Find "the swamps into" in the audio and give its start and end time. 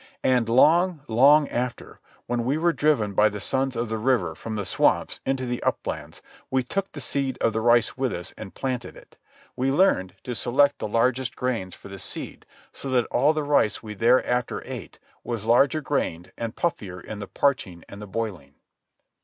4.55-5.45